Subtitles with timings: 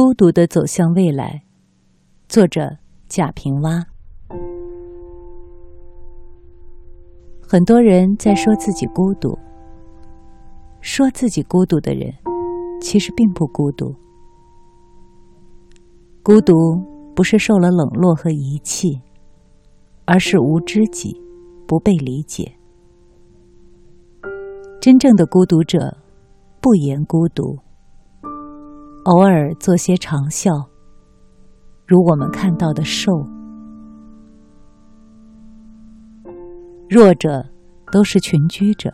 [0.00, 1.42] 孤独的走向未来，
[2.28, 2.76] 作者
[3.08, 3.82] 贾平凹。
[7.42, 9.36] 很多人在说自己孤独，
[10.80, 12.14] 说自己孤独的人，
[12.80, 13.92] 其实并不孤独。
[16.22, 16.54] 孤独
[17.16, 19.00] 不是受了冷落和遗弃，
[20.04, 21.20] 而是无知己，
[21.66, 22.52] 不被理解。
[24.80, 25.96] 真正的孤独者，
[26.60, 27.58] 不言孤独。
[29.08, 30.68] 偶尔做些长啸，
[31.86, 33.10] 如我们看到的兽。
[36.90, 37.42] 弱者
[37.90, 38.92] 都是群居者，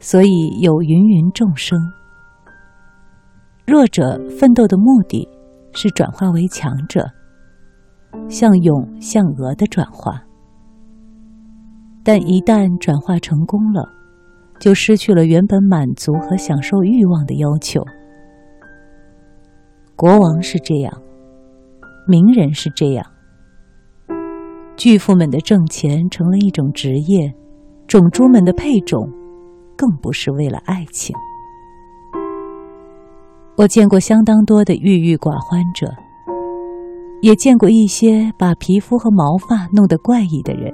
[0.00, 1.78] 所以有芸芸众生。
[3.66, 5.28] 弱者奋斗的目的
[5.74, 7.04] 是转化为强者，
[8.30, 10.22] 向勇向鹅的转化。
[12.02, 13.86] 但一旦转化成功了，
[14.58, 17.84] 就失去了原本满足和享受欲望的要求。
[19.96, 20.92] 国王是这样，
[22.06, 23.02] 名人是这样，
[24.76, 27.34] 巨富们的挣钱成了一种职业，
[27.86, 29.10] 种猪们的配种
[29.74, 31.16] 更不是为了爱情。
[33.56, 35.90] 我见过相当多的郁郁寡欢者，
[37.22, 40.70] 也见过一些把皮肤和毛发弄得怪异的人，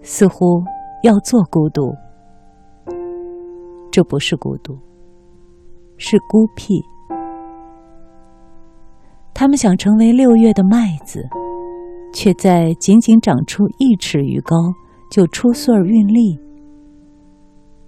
[0.00, 0.64] 似乎
[1.02, 1.94] 要做孤独。
[3.90, 4.78] 这不是孤独，
[5.98, 6.82] 是孤僻。
[9.40, 11.26] 他们想成为六月的麦子，
[12.12, 14.54] 却在仅仅长出一尺余高
[15.10, 16.38] 就出穗儿运力，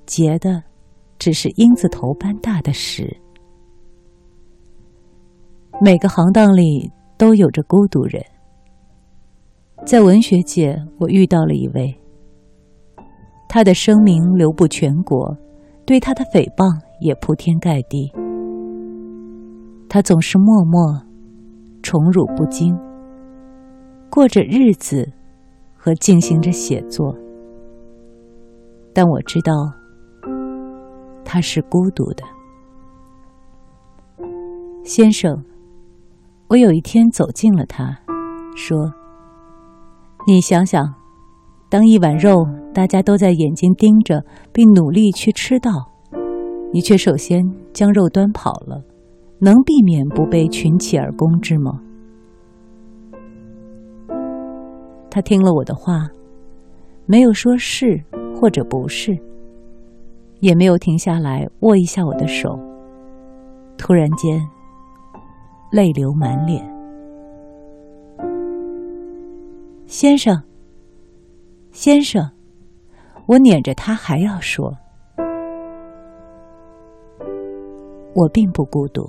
[0.06, 0.62] 结的
[1.18, 3.14] 只是英子头般大的屎。
[5.78, 8.24] 每个行当里都有着孤独人，
[9.84, 11.94] 在文学界，我遇到了一位，
[13.46, 15.36] 他的声名流布全国，
[15.84, 18.10] 对他的诽谤也铺天盖地。
[19.86, 21.11] 他总是默默。
[21.82, 22.78] 宠辱不惊，
[24.08, 25.06] 过着日子
[25.76, 27.14] 和进行着写作，
[28.94, 29.52] 但我知道
[31.24, 32.22] 他是孤独的。
[34.84, 35.44] 先生，
[36.48, 37.98] 我有一天走近了他，
[38.56, 38.76] 说
[40.26, 40.84] ：“你想想，
[41.68, 45.70] 当一碗肉大家都在眼睛盯着，并努力去吃到，
[46.72, 47.42] 你却首先
[47.72, 48.82] 将肉端跑了。”
[49.44, 51.80] 能避免不被群起而攻之吗？
[55.10, 56.08] 他听了我的话，
[57.06, 58.00] 没有说是
[58.40, 59.18] 或者不是，
[60.38, 62.56] 也没有停下来握一下我的手。
[63.76, 64.40] 突然间，
[65.72, 66.64] 泪流满脸。
[69.88, 70.40] 先生，
[71.72, 72.30] 先生，
[73.26, 74.72] 我撵着他还要说，
[78.14, 79.02] 我并不孤独。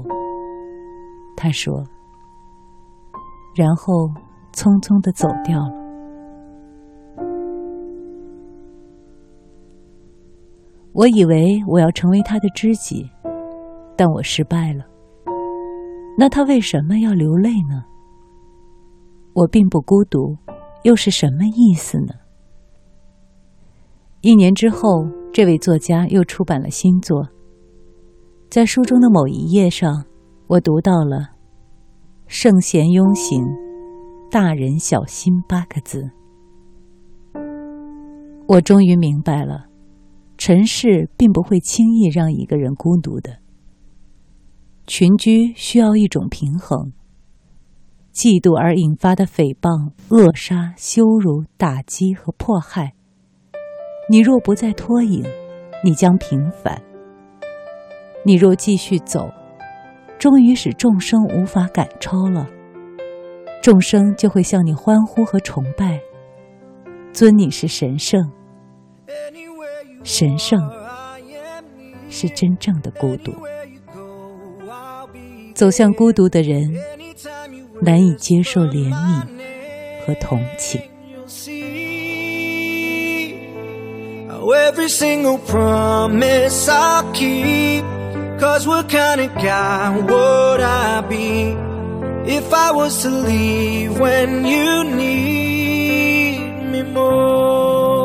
[1.43, 1.83] 他说，
[3.53, 4.07] 然后
[4.53, 5.75] 匆匆的走掉了。
[10.93, 13.11] 我以为我要成为他的知己，
[13.97, 14.85] 但我失败了。
[16.17, 17.83] 那他为什么要流泪呢？
[19.33, 20.37] 我并不孤独，
[20.83, 22.13] 又是什么意思呢？
[24.21, 27.27] 一年之后，这位作家又出版了新作，
[28.49, 30.05] 在书中的某一页上，
[30.47, 31.32] 我读到了。
[32.35, 33.45] 圣贤庸行，
[34.31, 36.09] 大人小心八个字。
[38.47, 39.67] 我终于明白了，
[40.35, 43.37] 尘世并不会轻易让一个人孤独的。
[44.87, 46.91] 群居需要一种平衡。
[48.11, 52.95] 嫉妒而引发的诽谤、扼杀、羞辱、打击和迫害，
[54.09, 55.23] 你若不再拖影，
[55.83, 56.81] 你将平凡。
[58.25, 59.29] 你若继续走。
[60.23, 62.47] 终于使众生无法赶超了，
[63.61, 65.99] 众生就会向你欢呼和崇拜，
[67.11, 68.31] 尊你是神圣。
[70.01, 70.61] 神圣
[72.09, 73.33] 是真正的孤独。
[75.53, 76.73] 走向孤独的人，
[77.81, 79.27] 难以接受怜悯
[80.07, 80.79] 和同情。
[84.39, 88.02] Every single promise I keep.
[88.43, 91.55] Cause what kind of guy would I be
[92.29, 96.39] if I was to leave when you need
[96.71, 98.03] me most?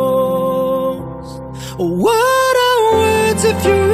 [1.76, 3.87] What are words if you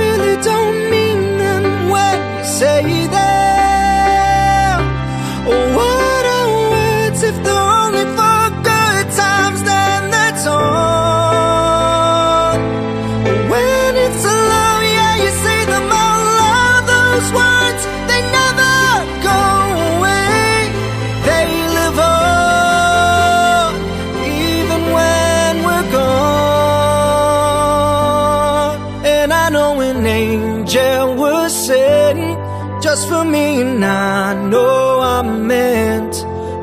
[30.05, 32.39] an angel was sent
[32.83, 36.15] just for me, and I know I'm meant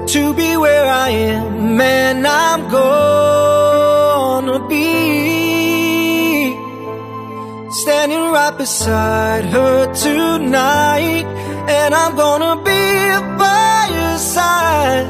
[0.09, 6.53] to be where I am, and I'm gonna be
[7.81, 11.25] standing right beside her tonight,
[11.67, 12.83] and I'm gonna be
[13.39, 15.07] by her side.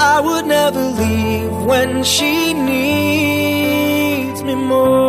[0.00, 5.03] I would never leave when she needs me most.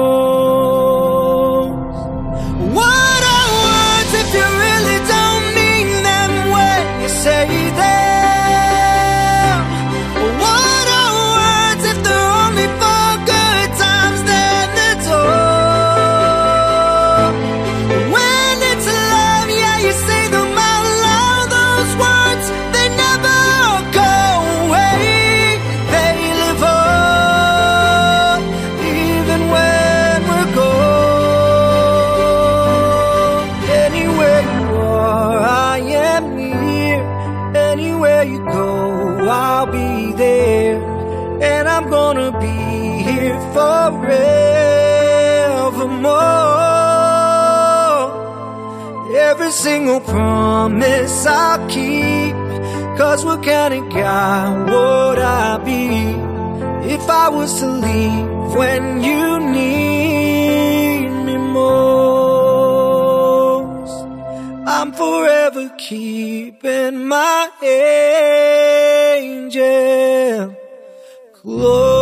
[38.76, 40.76] Go, I'll be there.
[41.42, 42.58] And I'm gonna be
[43.10, 44.26] here forevermore.
[49.30, 52.36] Every single promise I'll keep.
[52.98, 55.88] Cause what kind of guy would I be
[56.94, 62.15] if I was to leave when you need me most?
[64.98, 67.50] Forever keeping my
[69.24, 70.56] angel
[71.34, 71.95] close.